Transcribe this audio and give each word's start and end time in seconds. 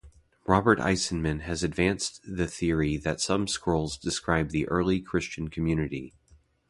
Robert 0.47 0.79
Eisenman 0.79 1.41
has 1.41 1.61
advanced 1.63 2.21
the 2.25 2.47
theory 2.47 2.97
that 2.97 3.21
some 3.21 3.47
scrolls 3.47 3.97
describe 3.99 4.49
the 4.49 4.67
early 4.67 4.99
Christian 4.99 5.47
community. 5.47 6.15